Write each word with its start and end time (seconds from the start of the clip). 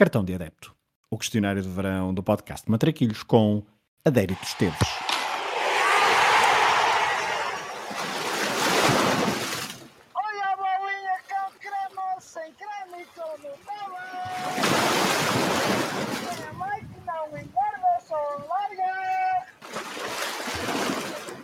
Cartão 0.00 0.24
de 0.24 0.34
Adepto, 0.34 0.74
o 1.10 1.18
questionário 1.18 1.60
de 1.60 1.68
verão 1.68 2.14
do 2.14 2.22
podcast 2.22 2.70
Matraquilhos 2.70 3.22
com 3.22 3.62
Adérito 4.02 4.42
Esteves. 4.42 4.78
Olha 10.14 10.44
a 10.46 10.56
bolinha 10.56 11.18
com 11.28 11.52
creme, 11.58 12.18
sem 12.18 12.50
creme 12.54 13.02
e 13.02 13.06
com 13.14 13.30
Nutella. 13.42 14.06
Minha 16.34 16.52
mãe 16.54 16.80
que 16.80 17.00
não 17.04 17.26
engorda, 17.38 18.00
só 18.00 18.16
larga. 18.48 19.44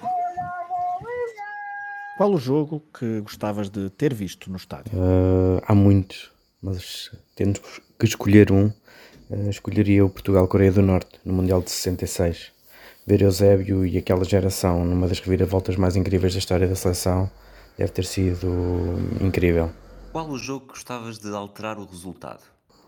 Olha 0.00 0.44
a 0.44 0.64
bolinha. 0.66 2.16
Qual 2.16 2.32
o 2.32 2.38
jogo 2.38 2.82
que 2.98 3.20
gostavas 3.20 3.68
de 3.68 3.90
ter 3.90 4.14
visto 4.14 4.50
no 4.50 4.56
estádio? 4.56 4.94
Uh, 4.94 5.60
há 5.68 5.74
muitos, 5.74 6.32
mas 6.62 7.10
tendo 7.34 7.60
que 7.98 8.04
escolher 8.04 8.52
um, 8.52 8.66
uh, 9.30 9.50
escolheria 9.50 10.04
o 10.04 10.10
Portugal-Coreia 10.10 10.72
do 10.72 10.82
Norte, 10.82 11.18
no 11.24 11.32
Mundial 11.32 11.62
de 11.62 11.70
66. 11.70 12.52
Ver 13.06 13.22
Eusébio 13.22 13.86
e 13.86 13.96
aquela 13.96 14.24
geração 14.24 14.84
numa 14.84 15.06
das 15.06 15.20
reviravoltas 15.20 15.76
mais 15.76 15.96
incríveis 15.96 16.32
da 16.32 16.38
história 16.38 16.66
da 16.66 16.74
seleção 16.74 17.30
deve 17.78 17.92
ter 17.92 18.04
sido 18.04 18.48
incrível. 19.20 19.70
Qual 20.12 20.28
o 20.28 20.38
jogo 20.38 20.66
que 20.66 20.72
gostavas 20.72 21.18
de 21.18 21.28
alterar 21.28 21.78
o 21.78 21.84
resultado? 21.84 22.40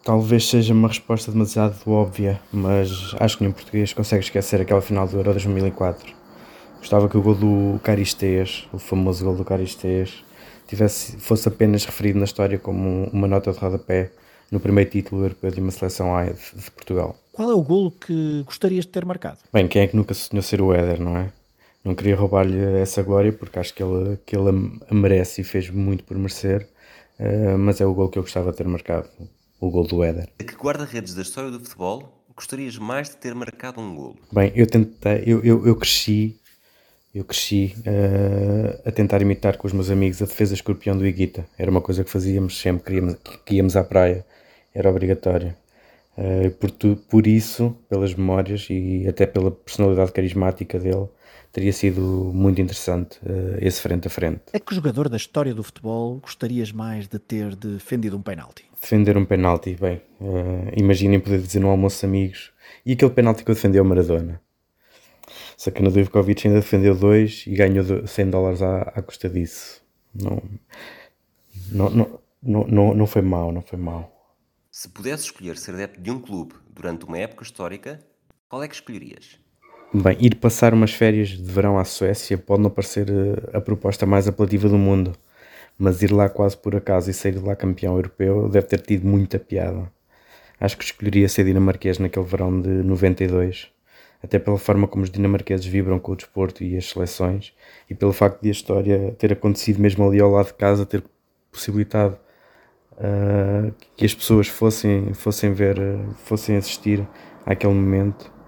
Talvez 0.03 0.49
seja 0.49 0.73
uma 0.73 0.89
resposta 0.89 1.31
demasiado 1.31 1.77
óbvia, 1.87 2.41
mas 2.53 3.15
acho 3.21 3.37
que 3.37 3.45
nenhum 3.45 3.53
português 3.53 3.93
consegue 3.93 4.25
esquecer 4.25 4.61
aquela 4.61 4.81
final 4.81 5.07
do 5.07 5.17
Euro 5.17 5.33
2004. 5.33 6.15
Gostava 6.79 7.09
que 7.09 7.17
o 7.17 7.23
gol 7.23 7.35
do 7.35 7.81
Caristês, 7.83 8.67
o 8.73 8.79
famoso 8.79 9.25
gol 9.25 9.37
do 9.37 9.45
Caristês, 9.45 10.25
tivesse, 10.67 11.17
fosse 11.19 11.49
apenas 11.49 11.85
referido 11.85 12.19
na 12.19 12.25
história 12.25 12.59
como 12.59 13.11
uma 13.13 13.29
nota 13.29 13.53
de 13.53 13.59
rodapé 13.59 14.11
no 14.51 14.61
primeiro 14.61 14.91
título 14.91 15.23
europeu 15.23 15.51
de 15.51 15.61
uma 15.61 15.71
seleção 15.71 16.17
A 16.17 16.25
de, 16.25 16.33
de 16.33 16.71
Portugal. 16.71 17.17
Qual 17.33 17.51
é 17.51 17.55
o 17.55 17.63
golo 17.63 17.91
que 17.91 18.43
gostarias 18.45 18.85
de 18.85 18.91
ter 18.91 19.05
marcado? 19.05 19.39
Bem, 19.53 19.69
quem 19.69 19.83
é 19.83 19.87
que 19.87 19.97
nunca 19.97 20.15
sonhou 20.15 20.43
ser 20.43 20.61
o 20.61 20.73
Éder, 20.73 21.01
não 21.01 21.17
é? 21.17 21.33
Não 21.85 21.95
queria 21.95 22.17
roubar-lhe 22.17 22.59
essa 22.81 23.03
glória 23.03 23.33
porque 23.33 23.59
acho 23.59 23.73
que 23.73 23.83
ele, 23.83 24.19
que 24.27 24.37
ele 24.37 24.81
a 24.89 24.95
merece 24.95 25.41
e 25.41 25.45
fez 25.45 25.71
muito 25.71 26.05
por 26.05 26.17
merecer, 26.19 26.69
uh, 27.19 27.57
mas 27.57 27.81
é 27.81 27.87
o 27.87 27.95
gol 27.95 28.09
que 28.09 28.19
eu 28.19 28.23
gostava 28.23 28.51
de 28.51 28.57
ter 28.57 28.67
marcado, 28.67 29.09
o 29.61 29.71
gol 29.71 29.87
do 29.87 30.03
Éder. 30.03 30.29
A 30.41 30.45
que 30.45 30.55
guarda-redes 30.55 31.15
da 31.15 31.23
história 31.23 31.51
do 31.51 31.61
futebol 31.61 32.19
gostarias 32.35 32.79
mais 32.79 33.09
de 33.09 33.17
ter 33.17 33.35
marcado 33.35 33.81
um 33.81 33.95
golo? 33.95 34.17
Bem, 34.33 34.53
eu 34.55 34.67
tentei, 34.67 35.25
eu, 35.27 35.43
eu, 35.45 35.67
eu 35.67 35.77
cresci, 35.77 36.39
eu 37.15 37.25
cresci 37.25 37.75
uh, 37.79 38.89
a 38.89 38.93
tentar 38.93 39.23
imitar 39.23 39.57
com 39.57 39.67
os 39.67 39.73
meus 39.73 39.91
amigos 39.91 40.21
a 40.23 40.27
defesa 40.27 40.55
escorpião 40.55 40.97
do 40.97 41.07
Iguita. 41.07 41.47
Era 41.59 41.71
uma 41.71 41.81
coisa 41.81 42.05
que 42.05 42.11
fazíamos 42.11 42.61
sempre 42.61 42.85
que 42.85 42.95
íamos, 42.95 43.17
que 43.45 43.55
íamos 43.55 43.77
à 43.77 43.85
praia, 43.85 44.25
era 44.75 44.91
obrigatório. 44.91 45.55
Uh, 46.17 46.51
por, 46.53 46.71
tu, 46.71 46.97
por 47.09 47.27
isso, 47.27 47.77
pelas 47.89 48.15
memórias 48.15 48.67
e 48.71 49.07
até 49.09 49.27
pela 49.27 49.51
personalidade 49.51 50.13
carismática 50.13 50.79
dele, 50.79 51.09
teria 51.53 51.73
sido 51.73 52.01
muito 52.35 52.61
interessante 52.61 53.19
uh, 53.23 53.57
esse 53.61 53.81
frente 53.81 54.07
a 54.07 54.11
frente. 54.11 54.43
É 54.53 54.59
que 54.59 54.75
jogador 54.75 55.09
da 55.09 55.17
história 55.17 55.55
do 55.55 55.63
futebol 55.63 56.17
gostarias 56.17 56.73
mais 56.73 57.07
de 57.07 57.19
ter 57.19 57.55
defendido 57.57 58.17
um 58.17 58.23
penalti? 58.23 58.65
Defender 58.81 59.17
um 59.17 59.25
penalti, 59.25 59.77
bem, 59.81 60.01
uh, 60.21 60.71
imaginem 60.77 61.21
poder 61.21 61.41
dizer 61.41 61.61
no 61.61 61.69
almoço 61.69 62.05
amigos, 62.05 62.53
e 62.85 62.93
aquele 62.93 63.11
penalti 63.11 63.45
que 63.45 63.51
eu 63.51 63.55
defendi 63.55 63.79
ao 63.79 63.85
Maradona. 63.85 64.41
Só 65.59 65.73
que 65.73 65.83
no 65.83 65.91
Djokovic 65.91 66.47
ainda 66.47 66.61
defendeu 66.61 66.95
dois 66.95 67.43
e 67.45 67.51
ganhou 67.51 68.07
100 68.07 68.31
dólares 68.31 68.63
à, 68.63 68.83
à 68.83 69.03
custa 69.03 69.29
disso. 69.29 69.83
Não, 70.15 70.41
não, 71.73 71.91
não, 71.91 72.21
não, 72.41 72.67
não, 72.69 72.95
não 72.95 73.07
foi 73.09 73.23
mal, 73.23 73.51
não 73.51 73.61
foi 73.61 73.77
mal. 73.77 74.09
Se 74.71 74.89
pudesse 74.89 75.25
escolher 75.25 75.57
ser 75.57 75.75
adepto 75.75 76.01
de 76.01 76.13
um 76.13 76.21
clube 76.21 76.55
durante 76.71 77.05
uma 77.05 77.19
época 77.19 77.43
histórica, 77.43 77.99
qual 78.49 78.63
é 78.63 78.69
que 78.69 78.75
escolherias? 78.77 79.41
Bem, 79.93 80.17
ir 80.21 80.37
passar 80.37 80.73
umas 80.73 80.93
férias 80.93 81.31
de 81.31 81.51
verão 81.51 81.77
à 81.77 81.85
Suécia 81.85 82.39
pode 82.39 82.63
não 82.63 82.71
parecer 82.71 83.09
eh, 83.11 83.57
a 83.57 83.61
proposta 83.61 84.07
mais 84.07 84.29
apelativa 84.29 84.69
do 84.69 84.79
mundo, 84.79 85.13
mas 85.77 86.03
ir 86.03 86.13
lá 86.13 86.29
quase 86.29 86.57
por 86.57 86.77
acaso 86.77 87.11
e 87.11 87.15
sair 87.15 87.33
de 87.33 87.41
lá 87.41 87.57
campeão 87.57 87.97
europeu 87.97 88.49
deve 88.49 88.69
ter 88.69 88.81
tido 88.81 89.05
muita 89.05 89.41
piada. 89.41 89.91
Acho 90.61 90.79
que 90.79 90.85
escolheria 90.85 91.29
ser 91.29 91.45
dinamarquês 91.45 91.99
naquele 91.99 92.27
verão 92.27 92.61
de 92.61 92.69
92, 92.69 93.73
até 94.23 94.39
pela 94.39 94.59
forma 94.59 94.87
como 94.89 95.05
os 95.05 95.11
dinamarqueses 95.11 95.67
vibram 95.67 95.99
com 95.99 96.13
o 96.13 96.17
desporto 96.17 96.65
e 96.65 96.77
as 96.77 96.87
seleções, 96.87 97.53
e 97.89 97.95
pelo 97.95 98.13
facto 98.13 98.43
de 98.43 98.49
a 98.49 98.53
história 98.53 99.15
ter 99.19 99.33
acontecido 99.33 99.81
mesmo 99.81 100.07
ali 100.07 100.21
ao 100.21 100.31
lado 100.31 100.47
de 100.47 100.55
casa, 100.55 100.85
ter 100.85 101.03
possibilitado 101.51 102.19
uh, 102.95 103.73
que 103.97 104.05
as 104.05 104.15
pessoas 104.15 104.49
fossem, 104.49 105.15
fossem 105.15 105.53
ver, 105.53 105.79
fossem 106.25 106.57
assistir 106.57 107.07
àquele 107.47 107.75
momento 107.75 108.39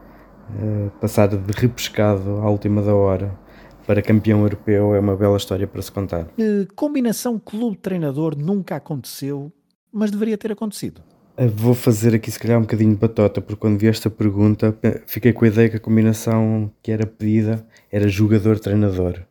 Uh, 0.51 0.91
passar 1.01 1.29
de 1.29 1.53
repescado 1.53 2.39
à 2.41 2.51
última 2.51 2.83
da 2.83 2.93
hora 2.93 3.39
para 3.87 4.03
campeão 4.03 4.43
europeu 4.43 4.95
é 4.95 4.99
uma 4.99 5.17
bela 5.17 5.37
história 5.37 5.67
para 5.67 5.81
se 5.81 5.93
contar. 5.93 6.25
Uh, 6.25 6.67
combinação 6.75 7.39
clube-treinador 7.39 8.37
nunca 8.37 8.77
aconteceu, 8.77 9.53
mas 9.93 10.11
deveria 10.11 10.37
ter 10.37 10.51
acontecido. 10.51 11.03
Uh, 11.41 11.49
vou 11.49 11.75
fazer 11.75 12.15
aqui 12.15 12.31
se 12.31 12.39
calhar 12.39 12.59
um 12.59 12.63
bocadinho 12.63 12.91
de 12.91 13.01
batota, 13.01 13.41
porque 13.41 13.61
quando 13.61 13.79
vi 13.79 13.89
esta 13.89 14.11
pergunta 14.11 14.77
fiquei 15.07 15.33
com 15.33 15.45
a 15.45 15.49
ideia 15.49 15.71
que 15.71 15.77
a 15.77 15.81
combinação 15.81 16.71
que 16.83 16.93
era 16.93 17.07
pedida 17.07 17.67
era 17.91 18.09
jogador-treinador. 18.09 19.23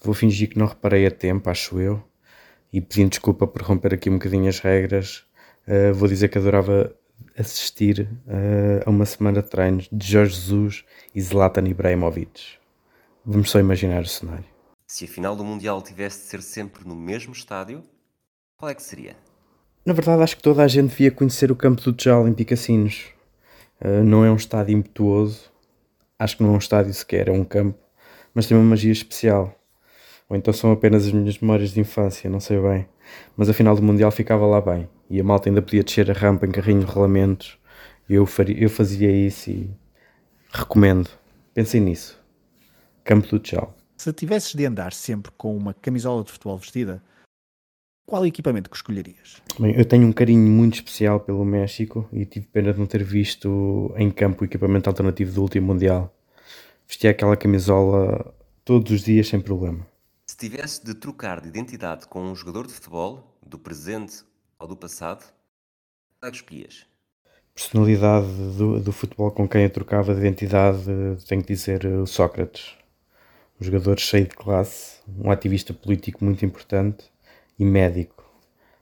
Vou 0.00 0.14
fingir 0.14 0.48
que 0.48 0.58
não 0.58 0.66
reparei 0.66 1.06
a 1.06 1.10
tempo, 1.10 1.48
acho 1.50 1.78
eu, 1.78 2.02
e 2.72 2.80
pedindo 2.80 3.10
desculpa 3.10 3.46
por 3.46 3.62
romper 3.62 3.94
aqui 3.94 4.10
um 4.10 4.14
bocadinho 4.14 4.48
as 4.48 4.58
regras, 4.58 5.24
vou 5.94 6.08
dizer 6.08 6.28
que 6.28 6.38
adorava 6.38 6.92
assistir 7.36 8.08
uh, 8.26 8.82
a 8.86 8.90
uma 8.90 9.06
semana 9.06 9.42
de 9.42 9.48
treinos 9.48 9.88
de 9.90 10.06
Jorge 10.06 10.34
Jesus 10.34 10.84
e 11.14 11.20
Zlatan 11.20 11.68
Ibrahimovic. 11.68 12.58
Vamos 13.24 13.50
só 13.50 13.60
imaginar 13.60 14.02
o 14.02 14.06
cenário. 14.06 14.44
Se 14.86 15.04
a 15.04 15.08
final 15.08 15.36
do 15.36 15.44
Mundial 15.44 15.80
tivesse 15.82 16.20
de 16.20 16.26
ser 16.26 16.42
sempre 16.42 16.86
no 16.86 16.96
mesmo 16.96 17.32
estádio, 17.32 17.82
qual 18.56 18.70
é 18.70 18.74
que 18.74 18.82
seria? 18.82 19.16
Na 19.84 19.92
verdade, 19.94 20.22
acho 20.22 20.36
que 20.36 20.42
toda 20.42 20.62
a 20.62 20.68
gente 20.68 20.90
devia 20.90 21.10
conhecer 21.10 21.50
o 21.50 21.56
campo 21.56 21.80
do 21.82 21.92
Tjal 21.92 22.28
em 22.28 22.34
Picassinos. 22.34 23.06
Uh, 23.80 24.04
não 24.04 24.24
é 24.24 24.30
um 24.30 24.36
estádio 24.36 24.76
impetuoso, 24.76 25.50
acho 26.18 26.36
que 26.36 26.42
não 26.42 26.50
é 26.50 26.54
um 26.54 26.58
estádio 26.58 26.92
sequer, 26.92 27.28
é 27.28 27.32
um 27.32 27.44
campo, 27.44 27.78
mas 28.34 28.46
tem 28.46 28.56
uma 28.56 28.64
magia 28.64 28.92
especial. 28.92 29.54
Ou 30.28 30.36
então 30.36 30.52
são 30.52 30.70
apenas 30.70 31.06
as 31.06 31.12
minhas 31.12 31.38
memórias 31.38 31.70
de 31.70 31.80
infância, 31.80 32.28
não 32.28 32.40
sei 32.40 32.60
bem. 32.60 32.86
Mas 33.36 33.48
a 33.48 33.54
final 33.54 33.74
do 33.74 33.82
Mundial 33.82 34.10
ficava 34.10 34.46
lá 34.46 34.60
bem 34.60 34.88
e 35.08 35.18
a 35.20 35.24
malta 35.24 35.48
ainda 35.48 35.62
podia 35.62 35.82
descer 35.82 36.08
a 36.10 36.14
rampa 36.14 36.46
em 36.46 36.52
carrinho 36.52 36.80
de 36.80 36.86
rolamentos. 36.86 37.58
Eu, 38.08 38.26
faria, 38.26 38.56
eu 38.62 38.70
fazia 38.70 39.10
isso 39.10 39.50
e 39.50 39.70
recomendo. 40.52 41.10
Pensem 41.52 41.80
nisso. 41.80 42.20
Campo 43.02 43.26
do 43.26 43.38
Tchau. 43.38 43.74
Se 43.96 44.12
tivesses 44.12 44.54
de 44.54 44.64
andar 44.64 44.92
sempre 44.92 45.32
com 45.36 45.56
uma 45.56 45.74
camisola 45.74 46.22
de 46.22 46.30
futebol 46.30 46.56
vestida, 46.56 47.02
qual 48.10 48.26
equipamento 48.26 48.68
que 48.68 48.74
escolherias? 48.74 49.40
Bem, 49.56 49.72
eu 49.76 49.84
tenho 49.84 50.04
um 50.04 50.12
carinho 50.12 50.50
muito 50.50 50.74
especial 50.74 51.20
pelo 51.20 51.44
México 51.44 52.08
e 52.12 52.26
tive 52.26 52.44
pena 52.48 52.72
de 52.72 52.80
não 52.80 52.86
ter 52.86 53.04
visto 53.04 53.94
em 53.96 54.10
campo 54.10 54.42
o 54.42 54.44
equipamento 54.44 54.90
alternativo 54.90 55.32
do 55.32 55.42
último 55.42 55.68
Mundial. 55.68 56.12
Vestia 56.88 57.12
aquela 57.12 57.36
camisola 57.36 58.34
todos 58.64 58.90
os 58.90 59.04
dias 59.04 59.28
sem 59.28 59.40
problema. 59.40 59.86
Se 60.26 60.36
tivesse 60.36 60.84
de 60.84 60.92
trocar 60.92 61.40
de 61.40 61.46
identidade 61.46 62.08
com 62.08 62.20
um 62.20 62.34
jogador 62.34 62.66
de 62.66 62.72
futebol, 62.72 63.38
do 63.46 63.56
presente 63.56 64.24
ou 64.58 64.66
do 64.66 64.76
passado, 64.76 65.24
qual 66.18 66.28
é 66.28 66.30
que 66.32 66.38
escolhias? 66.38 66.86
Personalidade 67.54 68.26
do, 68.56 68.80
do 68.80 68.90
futebol 68.90 69.30
com 69.30 69.48
quem 69.48 69.62
eu 69.62 69.70
trocava 69.70 70.12
de 70.14 70.20
identidade, 70.20 70.82
tenho 71.28 71.42
que 71.42 71.54
dizer 71.54 71.86
o 71.86 72.08
Sócrates. 72.08 72.74
Um 73.60 73.64
jogador 73.64 74.00
cheio 74.00 74.26
de 74.26 74.34
classe, 74.34 74.96
um 75.16 75.30
ativista 75.30 75.72
político 75.72 76.24
muito 76.24 76.44
importante 76.44 77.04
e 77.60 77.64
médico. 77.64 78.24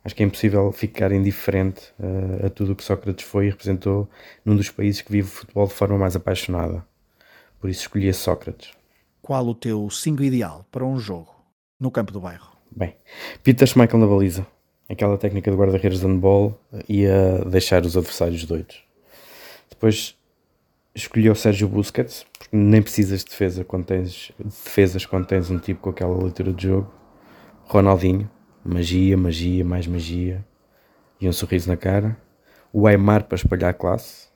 Acho 0.02 0.14
que 0.14 0.22
é 0.22 0.26
impossível 0.26 0.72
ficar 0.72 1.12
indiferente 1.12 1.92
uh, 1.98 2.46
a 2.46 2.50
tudo 2.50 2.72
o 2.72 2.76
que 2.76 2.82
Sócrates 2.82 3.26
foi 3.26 3.46
e 3.46 3.50
representou 3.50 4.08
num 4.44 4.56
dos 4.56 4.70
países 4.70 5.02
que 5.02 5.12
vive 5.12 5.28
o 5.28 5.30
futebol 5.30 5.66
de 5.66 5.74
forma 5.74 5.98
mais 5.98 6.16
apaixonada. 6.16 6.82
Por 7.60 7.68
isso 7.68 7.82
escolhi 7.82 8.10
Sócrates. 8.14 8.70
Qual 9.20 9.46
o 9.46 9.54
teu 9.54 9.90
5 9.90 10.22
ideal 10.22 10.64
para 10.70 10.86
um 10.86 10.98
jogo 10.98 11.34
no 11.78 11.90
campo 11.90 12.12
do 12.12 12.20
bairro? 12.20 12.56
Bem, 12.74 12.94
Peter 13.42 13.68
Schmeichel 13.68 13.98
na 13.98 14.06
baliza 14.06 14.46
aquela 14.88 15.18
técnica 15.18 15.50
de 15.50 15.56
guarda-redes 15.56 16.00
de 16.00 16.06
handball 16.06 16.58
ia 16.88 17.44
deixar 17.46 17.84
os 17.84 17.96
adversários 17.96 18.44
doidos. 18.44 18.82
Depois 19.68 20.16
escolhi 20.94 21.28
o 21.28 21.34
Sérgio 21.34 21.68
Busquets, 21.68 22.24
porque 22.38 22.56
nem 22.56 22.80
precisas 22.80 23.22
de 23.22 23.30
defesa 23.30 23.64
quando 23.64 23.84
tens, 23.84 24.32
defesas 24.38 25.04
quando 25.04 25.26
tens 25.26 25.50
um 25.50 25.58
tipo 25.58 25.80
com 25.80 25.90
aquela 25.90 26.16
leitura 26.22 26.52
de 26.52 26.66
jogo. 26.66 26.92
Ronaldinho, 27.64 28.30
magia, 28.64 29.16
magia, 29.16 29.64
mais 29.64 29.86
magia 29.86 30.44
e 31.20 31.28
um 31.28 31.32
sorriso 31.32 31.68
na 31.68 31.76
cara. 31.76 32.16
O 32.72 32.86
Aymar 32.86 33.24
para 33.24 33.36
espalhar 33.36 33.70
a 33.70 33.74
classe. 33.74 34.28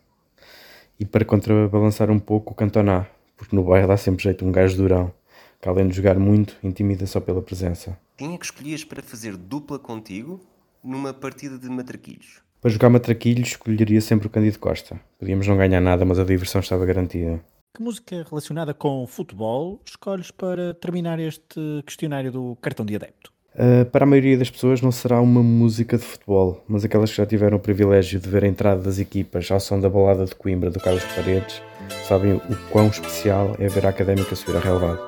E 0.99 1.05
para 1.05 1.25
contrabalançar 1.25 2.11
um 2.11 2.19
pouco 2.19 2.53
o 2.53 2.55
Cantona, 2.55 3.09
porque 3.37 3.55
no 3.57 3.65
bairro 3.65 3.89
dá 3.89 3.97
sempre 3.97 4.23
jeito 4.23 4.45
um 4.45 4.53
gajo 4.53 4.77
durão, 4.77 5.13
que 5.61 5.69
além 5.69 5.89
de 5.89 5.97
jogar 5.97 6.19
muito, 6.19 6.57
intimida 6.63 7.07
só 7.07 7.21
pela 7.21 7.43
presença. 7.43 7.99
Quem 8.17 8.35
é 8.35 8.39
que 8.39 8.45
escolhias 8.45 8.85
para 8.85 9.03
fazer 9.03 9.37
dupla 9.37 9.79
contigo 9.79 10.41
numa 10.83 11.13
partida 11.13 11.59
de 11.59 11.69
matraquilhos? 11.69 12.41
Para 12.61 12.71
jogar 12.71 12.91
matraquilhos, 12.91 13.49
escolheria 13.49 14.01
sempre 14.01 14.29
o 14.29 14.31
Cândido 14.31 14.59
Costa. 14.61 15.01
Podíamos 15.19 15.47
não 15.49 15.57
ganhar 15.57 15.81
nada, 15.81 16.05
mas 16.05 16.21
a 16.21 16.25
diversão 16.25 16.61
estava 16.61 16.87
garantida. 16.87 17.45
Que 17.75 17.83
música 17.83 18.25
relacionada 18.29 18.73
com 18.73 19.05
futebol 19.07 19.81
escolhes 19.85 20.31
para 20.31 20.75
terminar 20.75 21.19
este 21.19 21.83
questionário 21.85 22.31
do 22.31 22.57
cartão 22.61 22.87
de 22.87 22.95
adepto? 22.95 23.33
Uh, 23.55 23.85
para 23.85 24.05
a 24.05 24.07
maioria 24.07 24.39
das 24.39 24.51
pessoas 24.51 24.81
não 24.81 24.91
será 24.91 25.21
uma 25.21 25.43
música 25.43 25.99
de 25.99 26.05
futebol, 26.05 26.65
mas 26.67 26.85
aquelas 26.85 27.11
que 27.11 27.19
já 27.19 27.27
tiveram 27.27 27.59
o 27.59 27.61
privilégio 27.61 28.19
de 28.19 28.27
ver 28.27 28.45
a 28.45 28.49
entrada 28.49 28.81
das 28.81 28.99
equipas 28.99 29.51
ao 29.51 29.61
som 29.61 29.79
da 29.79 29.91
balada 29.91 30.25
de 30.25 30.35
Coimbra 30.35 30.71
do 30.71 30.81
Carlos 30.81 31.05
Paredes 31.15 31.61
sabem 32.09 32.33
o 32.33 32.41
quão 32.71 32.89
especial 32.89 33.55
é 33.59 33.69
ver 33.69 33.85
a 33.85 33.91
académica 33.91 34.35
subir 34.35 34.57
a 34.57 34.61
relevado. 34.61 35.01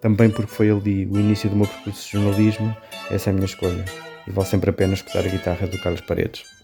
Também 0.00 0.30
porque 0.30 0.50
foi 0.50 0.68
ali 0.68 1.06
o 1.06 1.16
início 1.16 1.48
do 1.48 1.54
meu 1.54 1.66
percurso 1.66 2.04
de 2.04 2.18
jornalismo, 2.18 2.76
essa 3.08 3.30
é 3.30 3.32
a 3.32 3.34
minha 3.34 3.46
escolha, 3.46 3.84
e 4.26 4.30
vale 4.32 4.48
sempre 4.48 4.70
a 4.70 4.72
pena 4.72 4.94
escutar 4.94 5.20
a 5.20 5.28
guitarra 5.28 5.66
do 5.68 5.80
Carlos 5.80 6.00
Paredes. 6.00 6.61